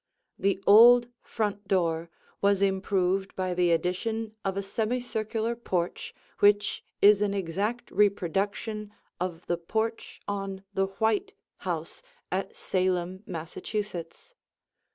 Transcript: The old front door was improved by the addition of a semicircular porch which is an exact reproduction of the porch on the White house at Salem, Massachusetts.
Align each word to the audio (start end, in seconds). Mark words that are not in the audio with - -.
The 0.39 0.59
old 0.65 1.09
front 1.21 1.67
door 1.67 2.09
was 2.41 2.63
improved 2.63 3.35
by 3.35 3.53
the 3.53 3.69
addition 3.69 4.33
of 4.43 4.57
a 4.57 4.63
semicircular 4.63 5.55
porch 5.55 6.15
which 6.39 6.83
is 7.03 7.21
an 7.21 7.35
exact 7.35 7.91
reproduction 7.91 8.91
of 9.19 9.45
the 9.45 9.57
porch 9.57 10.19
on 10.27 10.63
the 10.73 10.87
White 10.87 11.33
house 11.57 12.01
at 12.31 12.55
Salem, 12.55 13.21
Massachusetts. 13.27 14.33